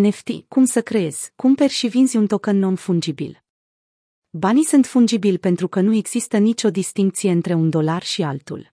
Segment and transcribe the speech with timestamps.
[0.00, 3.44] NFT, cum să creezi, cumperi și vinzi un token non-fungibil.
[4.30, 8.72] Banii sunt fungibili pentru că nu există nicio distinție între un dolar și altul.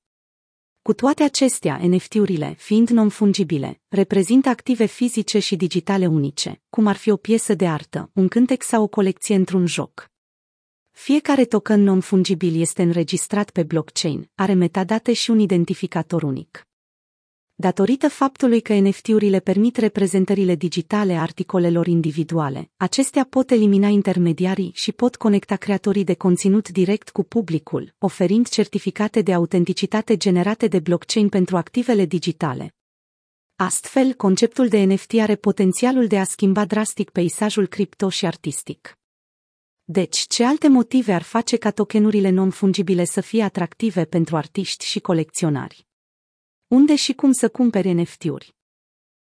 [0.81, 7.09] Cu toate acestea, NFT-urile, fiind non-fungibile, reprezintă active fizice și digitale unice, cum ar fi
[7.09, 10.11] o piesă de artă, un cântec sau o colecție într-un joc.
[10.91, 16.65] Fiecare token non-fungibil este înregistrat pe blockchain, are metadate și un identificator unic.
[17.61, 24.91] Datorită faptului că NFT-urile permit reprezentările digitale a articolelor individuale, acestea pot elimina intermediarii și
[24.91, 31.29] pot conecta creatorii de conținut direct cu publicul, oferind certificate de autenticitate generate de blockchain
[31.29, 32.75] pentru activele digitale.
[33.55, 38.97] Astfel, conceptul de NFT are potențialul de a schimba drastic peisajul cripto și artistic.
[39.83, 44.99] Deci, ce alte motive ar face ca tokenurile non-fungibile să fie atractive pentru artiști și
[44.99, 45.89] colecționari?
[46.71, 48.55] Unde și cum să cumperi NFT-uri?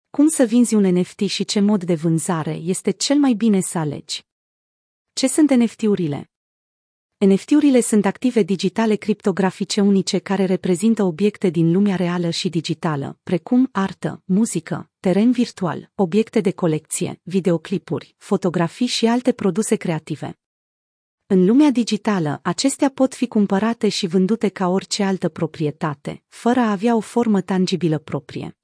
[0.09, 3.77] Cum să vinzi un NFT și ce mod de vânzare este cel mai bine să
[3.77, 4.25] alegi?
[5.13, 6.31] Ce sunt NFT-urile?
[7.17, 13.69] NFT-urile sunt active digitale criptografice unice care reprezintă obiecte din lumea reală și digitală, precum
[13.71, 20.39] artă, muzică, teren virtual, obiecte de colecție, videoclipuri, fotografii și alte produse creative.
[21.27, 26.71] În lumea digitală, acestea pot fi cumpărate și vândute ca orice altă proprietate, fără a
[26.71, 28.57] avea o formă tangibilă proprie.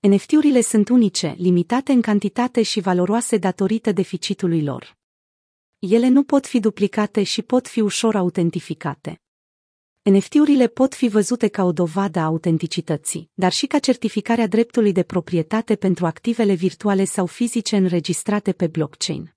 [0.00, 4.96] NFT-urile sunt unice, limitate în cantitate și valoroase datorită deficitului lor.
[5.78, 9.20] Ele nu pot fi duplicate și pot fi ușor autentificate.
[10.02, 15.02] NFT-urile pot fi văzute ca o dovadă a autenticității, dar și ca certificarea dreptului de
[15.02, 19.35] proprietate pentru activele virtuale sau fizice înregistrate pe blockchain.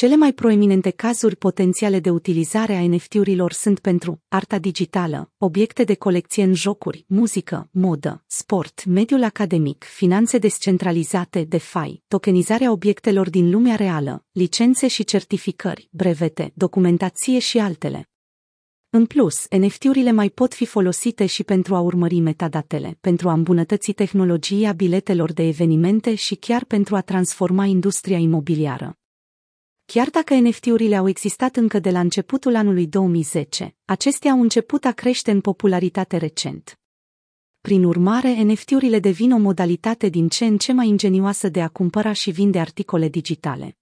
[0.00, 5.94] Cele mai proeminente cazuri potențiale de utilizare a NFT-urilor sunt pentru arta digitală, obiecte de
[5.94, 13.74] colecție în jocuri, muzică, modă, sport, mediul academic, finanțe descentralizate, DeFi, tokenizarea obiectelor din lumea
[13.74, 18.08] reală, licențe și certificări, brevete, documentație și altele.
[18.90, 23.92] În plus, NFT-urile mai pot fi folosite și pentru a urmări metadatele, pentru a îmbunătăți
[23.92, 28.98] tehnologia biletelor de evenimente și chiar pentru a transforma industria imobiliară.
[29.86, 34.92] Chiar dacă NFT-urile au existat încă de la începutul anului 2010, acestea au început a
[34.92, 36.78] crește în popularitate recent.
[37.60, 42.12] Prin urmare, NFT-urile devin o modalitate din ce în ce mai ingenioasă de a cumpăra
[42.12, 43.78] și vinde articole digitale.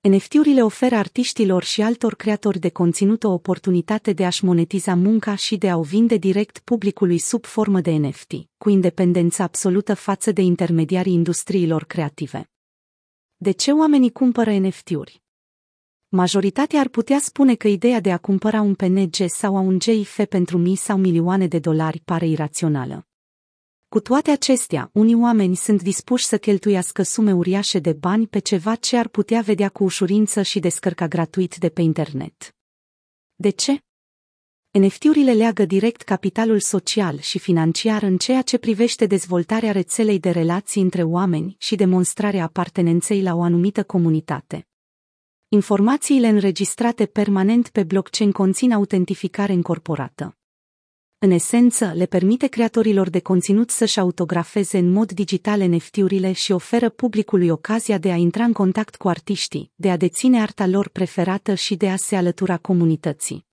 [0.00, 5.56] NFT-urile oferă artiștilor și altor creatori de conținut o oportunitate de a-și monetiza munca și
[5.56, 10.42] de a o vinde direct publicului sub formă de NFT, cu independență absolută față de
[10.42, 12.50] intermediarii industriilor creative.
[13.38, 15.22] De ce oamenii cumpără NFT-uri?
[16.08, 20.58] Majoritatea ar putea spune că ideea de a cumpăra un PNG sau un GIF pentru
[20.58, 23.06] mii sau milioane de dolari pare irațională.
[23.88, 28.74] Cu toate acestea, unii oameni sunt dispuși să cheltuiască sume uriașe de bani pe ceva
[28.74, 32.56] ce ar putea vedea cu ușurință și descărca gratuit de pe internet.
[33.34, 33.85] De ce?
[34.78, 40.82] NFT-urile leagă direct capitalul social și financiar în ceea ce privește dezvoltarea rețelei de relații
[40.82, 44.68] între oameni și demonstrarea apartenenței la o anumită comunitate.
[45.48, 50.36] Informațiile înregistrate permanent pe blockchain conțin autentificare încorporată.
[51.18, 56.88] În esență, le permite creatorilor de conținut să-și autografeze în mod digital NFT-urile și oferă
[56.88, 61.54] publicului ocazia de a intra în contact cu artiștii, de a deține arta lor preferată
[61.54, 63.45] și de a se alătura comunității.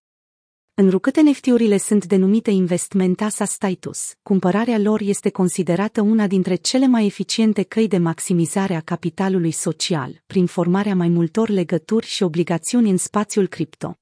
[0.76, 7.06] Înrucât NFT-urile sunt denumite investment asa status, cumpărarea lor este considerată una dintre cele mai
[7.06, 12.98] eficiente căi de maximizare a capitalului social, prin formarea mai multor legături și obligațiuni în
[12.98, 13.98] spațiul cripto.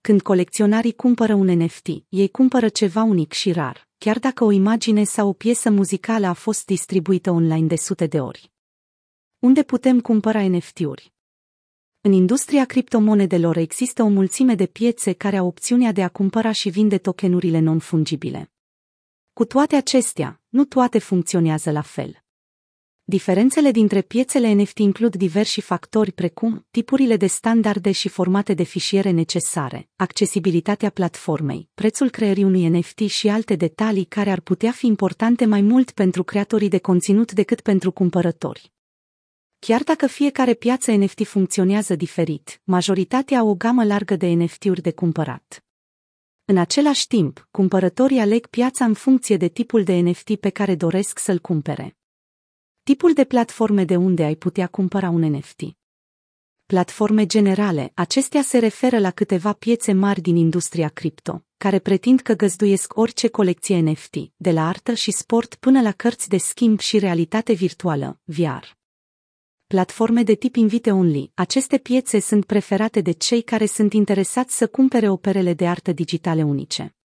[0.00, 5.04] Când colecționarii cumpără un NFT, ei cumpără ceva unic și rar, chiar dacă o imagine
[5.04, 8.52] sau o piesă muzicală a fost distribuită online de sute de ori.
[9.38, 11.12] Unde putem cumpăra NFT-uri?
[12.00, 16.68] În industria criptomonedelor există o mulțime de piețe care au opțiunea de a cumpăra și
[16.68, 18.50] vinde tokenurile non-fungibile.
[19.32, 22.22] Cu toate acestea, nu toate funcționează la fel.
[23.04, 29.10] Diferențele dintre piețele NFT includ diversi factori precum tipurile de standarde și formate de fișiere
[29.10, 35.44] necesare, accesibilitatea platformei, prețul creării unui NFT și alte detalii care ar putea fi importante
[35.44, 38.72] mai mult pentru creatorii de conținut decât pentru cumpărători.
[39.58, 44.92] Chiar dacă fiecare piață NFT funcționează diferit, majoritatea au o gamă largă de NFT-uri de
[44.92, 45.64] cumpărat.
[46.44, 51.18] În același timp, cumpărătorii aleg piața în funcție de tipul de NFT pe care doresc
[51.18, 51.96] să-l cumpere.
[52.82, 55.60] Tipul de platforme de unde ai putea cumpăra un NFT.
[56.66, 62.34] Platforme generale, acestea se referă la câteva piețe mari din industria cripto, care pretind că
[62.34, 66.98] găzduiesc orice colecție NFT, de la artă și sport până la cărți de schimb și
[66.98, 68.77] realitate virtuală, VR.
[69.74, 75.08] Platforme de tip invite-only, aceste piețe sunt preferate de cei care sunt interesați să cumpere
[75.08, 76.96] operele de artă digitale unice.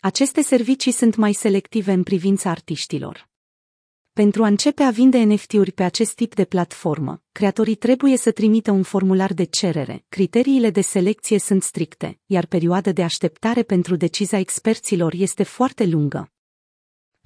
[0.00, 3.28] Aceste servicii sunt mai selective în privința artiștilor.
[4.12, 8.70] Pentru a începe a vinde NFT-uri pe acest tip de platformă, creatorii trebuie să trimită
[8.70, 14.38] un formular de cerere, criteriile de selecție sunt stricte, iar perioada de așteptare pentru decizia
[14.38, 16.32] experților este foarte lungă.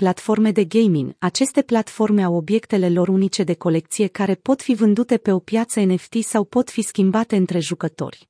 [0.03, 1.15] Platforme de gaming.
[1.19, 5.81] Aceste platforme au obiectele lor unice de colecție care pot fi vândute pe o piață
[5.81, 8.29] NFT sau pot fi schimbate între jucători.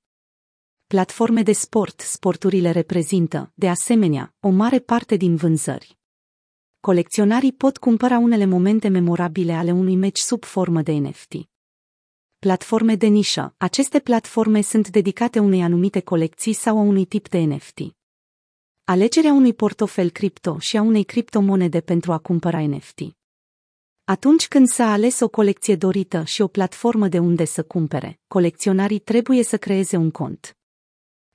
[0.86, 2.00] Platforme de sport.
[2.00, 5.98] Sporturile reprezintă, de asemenea, o mare parte din vânzări.
[6.80, 11.34] Colecționarii pot cumpăra unele momente memorabile ale unui meci sub formă de NFT.
[12.38, 13.54] Platforme de nișă.
[13.56, 17.78] Aceste platforme sunt dedicate unei anumite colecții sau a unui tip de NFT.
[18.92, 23.00] Alegerea unui portofel cripto și a unei criptomonede pentru a cumpăra NFT.
[24.04, 28.98] Atunci când s-a ales o colecție dorită și o platformă de unde să cumpere, colecționarii
[28.98, 30.56] trebuie să creeze un cont.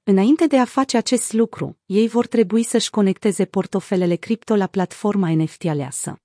[0.04, 5.34] Înainte de a face acest lucru, ei vor trebui să-și conecteze portofelele cripto la platforma
[5.34, 6.20] NFT aleasă.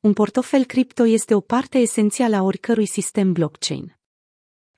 [0.00, 3.97] Un portofel cripto este o parte esențială a oricărui sistem blockchain.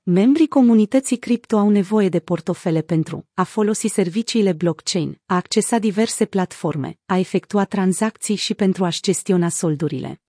[0.03, 6.25] Membrii comunității cripto au nevoie de portofele pentru a folosi serviciile blockchain, a accesa diverse
[6.25, 10.21] platforme, a efectua tranzacții și pentru a-și gestiona soldurile.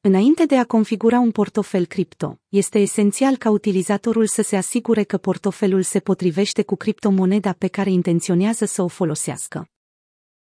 [0.00, 5.18] Înainte de a configura un portofel cripto, este esențial ca utilizatorul să se asigure că
[5.18, 9.68] portofelul se potrivește cu criptomoneda pe care intenționează să o folosească.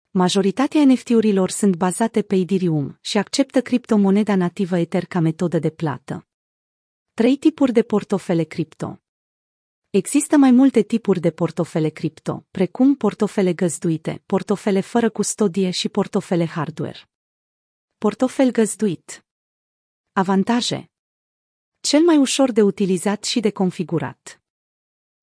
[0.09, 6.25] Majoritatea NFT-urilor sunt bazate pe Ethereum și acceptă criptomoneda nativă Ether ca metodă de plată.
[7.22, 9.02] Trei tipuri de portofele cripto.
[9.90, 16.46] Există mai multe tipuri de portofele cripto, precum portofele găzduite, portofele fără custodie și portofele
[16.46, 17.10] hardware.
[17.98, 19.26] Portofel găzduit
[20.12, 20.92] Avantaje
[21.80, 24.42] Cel mai ușor de utilizat și de configurat.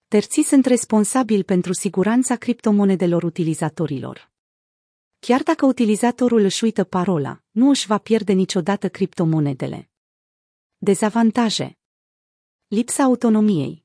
[0.09, 4.31] Terții sunt responsabili pentru siguranța criptomonedelor utilizatorilor.
[5.19, 9.91] Chiar dacă utilizatorul își uită parola, nu își va pierde niciodată criptomonedele.
[10.77, 11.78] Dezavantaje
[12.71, 13.85] Lipsa autonomiei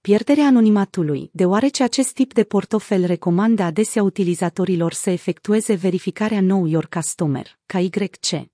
[0.00, 6.86] Pierderea anonimatului, deoarece acest tip de portofel recomandă adesea utilizatorilor să efectueze verificarea Know Your
[6.86, 8.50] Customer, ca YC.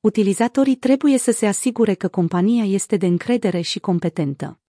[0.00, 4.60] Utilizatorii trebuie să se asigure că compania este de încredere și competentă.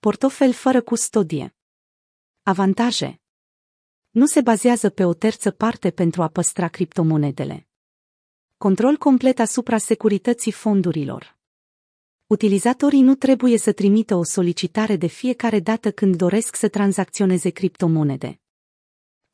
[0.00, 1.54] Portofel fără custodie.
[2.42, 3.20] Avantaje.
[4.10, 7.68] Nu se bazează pe o terță parte pentru a păstra criptomonedele.
[8.56, 11.33] Control complet asupra securității fondurilor.
[12.26, 18.38] Utilizatorii nu trebuie să trimită o solicitare de fiecare dată când doresc să tranzacționeze criptomonede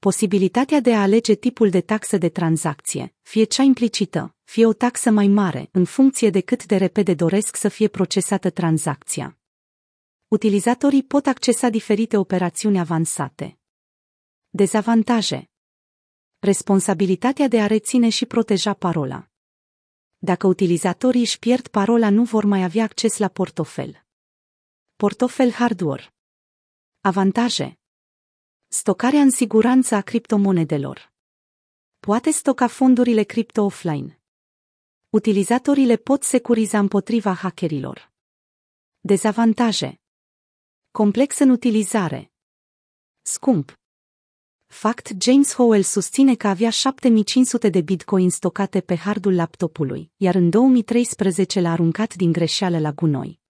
[0.01, 5.11] posibilitatea de a alege tipul de taxă de tranzacție, fie cea implicită, fie o taxă
[5.11, 9.39] mai mare, în funcție de cât de repede doresc să fie procesată tranzacția.
[10.29, 13.59] Utilizatorii pot accesa diferite operațiuni avansate.
[14.49, 15.51] Dezavantaje
[16.39, 19.30] Responsabilitatea de a reține și proteja parola.
[20.23, 24.05] Dacă utilizatorii își pierd parola, nu vor mai avea acces la portofel.
[24.97, 26.15] Portofel hardware
[27.01, 27.79] Avantaje
[28.69, 31.13] Stocarea în siguranță a criptomonedelor.
[31.99, 34.21] Poate stoca fondurile cripto offline.
[35.11, 38.13] Utilizatorii le pot securiza împotriva hackerilor.
[39.01, 40.01] Dezavantaje.
[40.91, 42.33] Complex în utilizare.
[43.23, 43.80] Scump.
[44.73, 50.51] Fact James Howell susține că avea 7500 de bitcoin stocate pe hardul laptopului, iar în
[50.51, 53.41] 2013 l-a aruncat din greșeală la gunoi.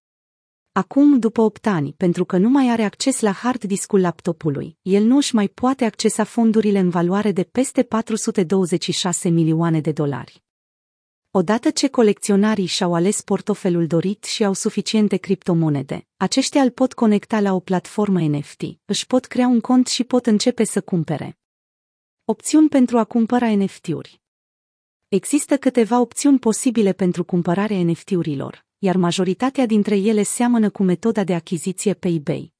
[0.72, 5.02] Acum, după 8 ani, pentru că nu mai are acces la hard discul laptopului, el
[5.02, 10.42] nu își mai poate accesa fondurile în valoare de peste 426 milioane de dolari.
[11.32, 17.40] Odată ce colecționarii și-au ales portofelul dorit și au suficiente criptomonede, aceștia îl pot conecta
[17.40, 21.38] la o platformă NFT, își pot crea un cont și pot începe să cumpere.
[22.24, 24.20] Opțiuni pentru a cumpăra NFT-uri
[25.08, 31.34] Există câteva opțiuni posibile pentru cumpărarea NFT-urilor, iar majoritatea dintre ele seamănă cu metoda de
[31.34, 32.52] achiziție pe eBay.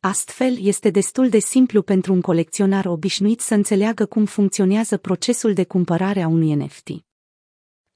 [0.00, 5.64] Astfel, este destul de simplu pentru un colecționar obișnuit să înțeleagă cum funcționează procesul de
[5.64, 6.88] cumpărare a unui NFT.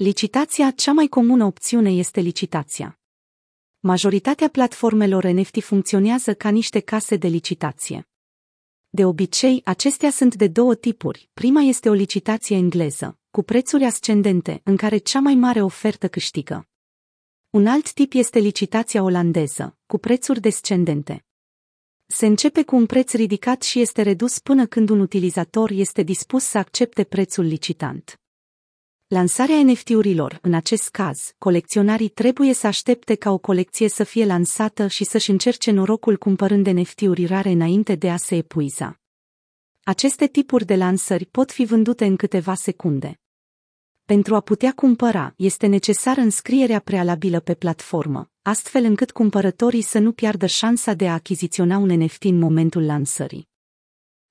[0.01, 2.99] Licitația, cea mai comună opțiune este licitația.
[3.79, 8.09] Majoritatea platformelor NFT funcționează ca niște case de licitație.
[8.89, 11.31] De obicei, acestea sunt de două tipuri.
[11.35, 16.69] Prima este o licitație engleză, cu prețuri ascendente, în care cea mai mare ofertă câștigă.
[17.51, 21.25] Un alt tip este licitația olandeză, cu prețuri descendente.
[22.07, 26.45] Se începe cu un preț ridicat și este redus până când un utilizator este dispus
[26.45, 28.21] să accepte prețul licitant.
[29.09, 34.87] Lansarea NFT-urilor, în acest caz, colecționarii trebuie să aștepte ca o colecție să fie lansată
[34.87, 39.01] și să-și încerce norocul cumpărând NFT-uri rare înainte de a se epuiza.
[39.83, 43.21] Aceste tipuri de lansări pot fi vândute în câteva secunde.
[44.05, 50.13] Pentru a putea cumpăra, este necesară înscrierea prealabilă pe platformă, astfel încât cumpărătorii să nu
[50.13, 53.48] piardă șansa de a achiziționa un NFT în momentul lansării.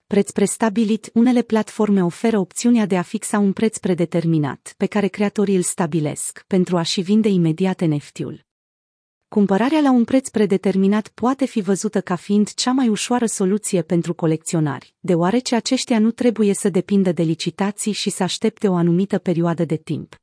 [0.07, 5.55] Preț prestabilit, unele platforme oferă opțiunea de a fixa un preț predeterminat, pe care creatorii
[5.55, 8.45] îl stabilesc, pentru a-și vinde imediat NFT-ul.
[9.27, 14.13] Cumpărarea la un preț predeterminat poate fi văzută ca fiind cea mai ușoară soluție pentru
[14.13, 19.65] colecționari, deoarece aceștia nu trebuie să depindă de licitații și să aștepte o anumită perioadă
[19.65, 20.15] de timp.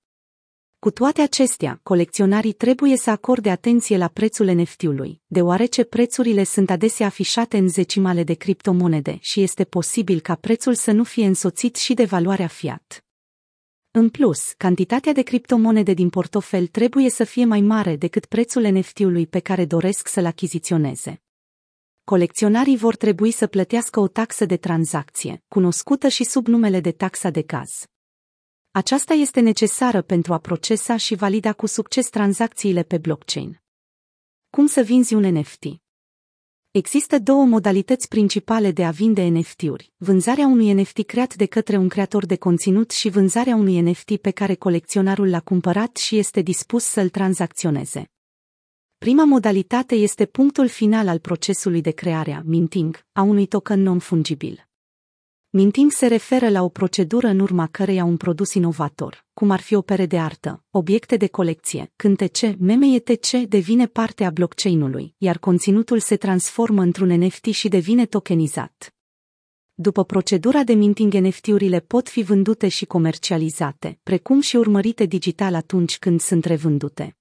[0.85, 7.07] Cu toate acestea, colecționarii trebuie să acorde atenție la prețul NFT-ului, deoarece prețurile sunt adesea
[7.07, 11.95] afișate în zecimale de criptomonede și este posibil ca prețul să nu fie însoțit și
[11.95, 13.05] de valoarea fiat.
[13.91, 19.27] În plus, cantitatea de criptomonede din portofel trebuie să fie mai mare decât prețul NFT-ului
[19.27, 21.23] pe care doresc să-l achiziționeze.
[22.05, 27.31] Colecționarii vor trebui să plătească o taxă de tranzacție, cunoscută și sub numele de taxa
[27.31, 27.85] de caz.
[28.77, 33.63] Aceasta este necesară pentru a procesa și valida cu succes tranzacțiile pe blockchain.
[34.51, 35.65] Cum să vinzi un NFT?
[36.71, 41.89] Există două modalități principale de a vinde NFT-uri, vânzarea unui NFT creat de către un
[41.89, 46.85] creator de conținut și vânzarea unui NFT pe care colecționarul l-a cumpărat și este dispus
[46.85, 48.11] să-l tranzacționeze.
[48.99, 54.74] Prima modalitate este punctul final al procesului de creare, minting, a unui token non-fungibil.
[55.57, 59.75] Minting se referă la o procedură în urma căreia un produs inovator, cum ar fi
[59.75, 65.99] opere de artă, obiecte de colecție, cântece, meme etc., devine parte a blockchain-ului, iar conținutul
[65.99, 68.95] se transformă într-un NFT și devine tokenizat.
[69.75, 75.99] După procedura de minting, NFT-urile pot fi vândute și comercializate, precum și urmărite digital atunci
[75.99, 77.17] când sunt revândute.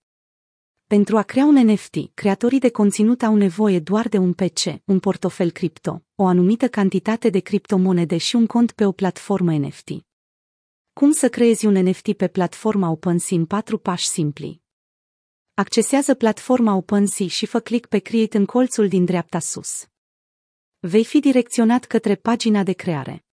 [0.94, 5.00] Pentru a crea un NFT, creatorii de conținut au nevoie doar de un PC, un
[5.00, 9.90] portofel cripto, o anumită cantitate de criptomonede și un cont pe o platformă NFT.
[10.94, 14.62] Cum să creezi un NFT pe platforma OpenSea în patru pași simpli?
[15.54, 19.88] Accesează platforma OpenSea și fă click pe Create în colțul din dreapta sus.
[20.80, 23.26] Vei fi direcționat către pagina de creare.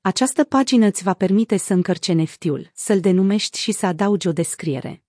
[0.00, 5.02] Această pagină îți va permite să încărci NFT-ul, să-l denumești și să adaugi o descriere.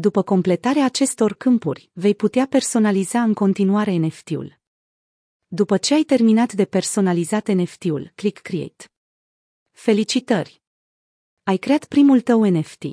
[0.00, 4.58] După completarea acestor câmpuri, vei putea personaliza în continuare NFT-ul.
[5.46, 8.84] După ce ai terminat de personalizat NFT-ul, click Create.
[9.70, 10.62] Felicitări!
[11.42, 12.84] Ai creat primul tău NFT.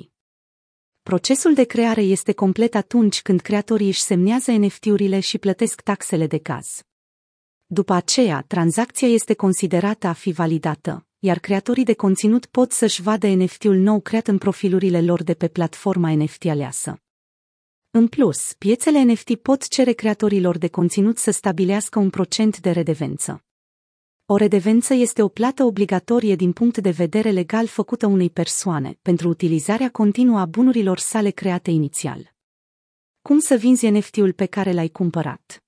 [1.02, 6.38] Procesul de creare este complet atunci când creatorii își semnează NFT-urile și plătesc taxele de
[6.38, 6.82] caz.
[7.66, 13.26] După aceea, tranzacția este considerată a fi validată, iar creatorii de conținut pot să-și vadă
[13.26, 17.00] NFT-ul nou creat în profilurile lor de pe platforma NFT aleasă.
[17.90, 23.44] În plus, piețele NFT pot cere creatorilor de conținut să stabilească un procent de redevență.
[24.26, 29.28] O redevență este o plată obligatorie din punct de vedere legal făcută unei persoane pentru
[29.28, 32.34] utilizarea continuă a bunurilor sale create inițial.
[33.22, 35.64] Cum să vinzi NFT-ul pe care l-ai cumpărat?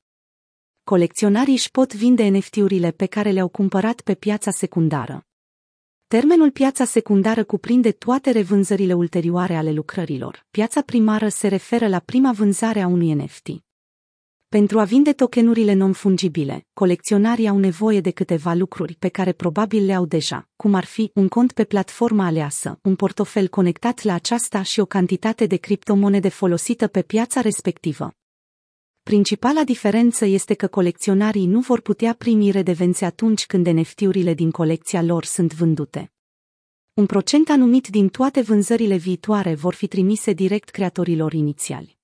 [0.84, 5.27] Colecționarii își pot vinde NFT-urile pe care le-au cumpărat pe piața secundară.
[6.08, 10.46] Termenul piața secundară cuprinde toate revânzările ulterioare ale lucrărilor.
[10.50, 13.48] Piața primară se referă la prima vânzare a unui NFT.
[14.48, 19.94] Pentru a vinde tokenurile non-fungibile, colecționarii au nevoie de câteva lucruri pe care probabil le
[19.94, 24.62] au deja, cum ar fi un cont pe platforma aleasă, un portofel conectat la aceasta
[24.62, 28.12] și o cantitate de criptomonede folosită pe piața respectivă.
[29.08, 35.02] Principala diferență este că colecționarii nu vor putea primi redevențe atunci când NFT-urile din colecția
[35.02, 36.12] lor sunt vândute.
[36.94, 41.98] Un procent anumit din toate vânzările viitoare vor fi trimise direct creatorilor inițiali.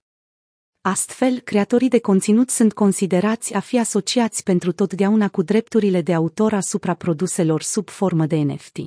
[0.80, 6.52] Astfel, creatorii de conținut sunt considerați a fi asociați pentru totdeauna cu drepturile de autor
[6.52, 8.78] asupra produselor sub formă de NFT.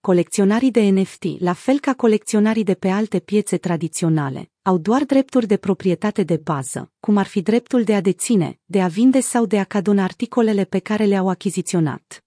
[0.00, 5.46] Colecționarii de NFT, la fel ca colecționarii de pe alte piețe tradiționale, au doar drepturi
[5.46, 9.46] de proprietate de bază, cum ar fi dreptul de a deține, de a vinde sau
[9.46, 12.24] de a cadona articolele pe care le-au achiziționat.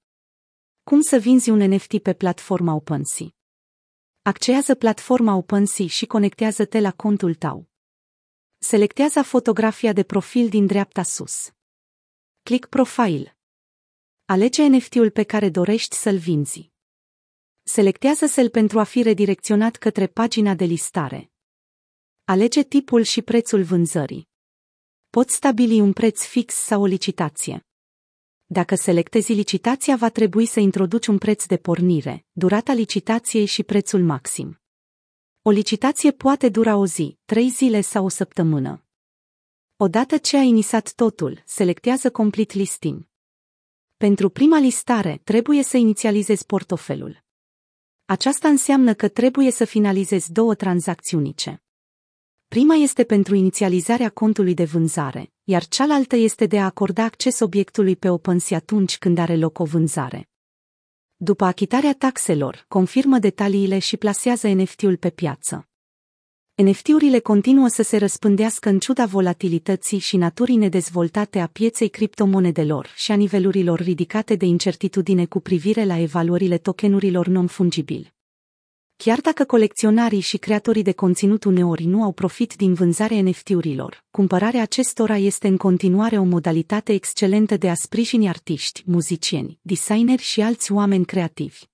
[0.83, 3.27] Cum să vinzi un NFT pe platforma OpenSea?
[4.21, 7.69] Accează platforma OpenSea și conectează-te la contul tău.
[8.57, 11.51] Selectează fotografia de profil din dreapta sus.
[12.43, 13.37] Click Profile.
[14.25, 16.70] Alege NFT-ul pe care dorești să-l vinzi.
[17.73, 21.31] Selectează cel pentru a fi redirecționat către pagina de listare.
[22.23, 24.29] Alege tipul și prețul vânzării.
[25.09, 27.65] Poți stabili un preț fix sau o licitație.
[28.45, 34.03] Dacă selectezi licitația, va trebui să introduci un preț de pornire, durata licitației și prețul
[34.03, 34.61] maxim.
[35.41, 38.85] O licitație poate dura o zi, trei zile sau o săptămână.
[39.75, 43.07] Odată ce ai inițiat totul, selectează Complete Listing.
[43.97, 47.29] Pentru prima listare, trebuie să inițializezi portofelul.
[48.11, 51.63] Aceasta înseamnă că trebuie să finalizezi două tranzacțiunice.
[52.47, 57.95] Prima este pentru inițializarea contului de vânzare, iar cealaltă este de a acorda acces obiectului
[57.95, 60.29] pe OpenSea atunci când are loc o vânzare.
[61.15, 65.70] După achitarea taxelor, confirmă detaliile și plasează NFT-ul pe piață.
[66.61, 73.11] NFT-urile continuă să se răspândească în ciuda volatilității și naturii nedezvoltate a pieței criptomonedelor și
[73.11, 78.13] a nivelurilor ridicate de incertitudine cu privire la evaluările tokenurilor non-fungibili.
[78.95, 84.61] Chiar dacă colecționarii și creatorii de conținut uneori nu au profit din vânzarea NFT-urilor, cumpărarea
[84.61, 90.71] acestora este în continuare o modalitate excelentă de a sprijini artiști, muzicieni, designeri și alți
[90.71, 91.70] oameni creativi.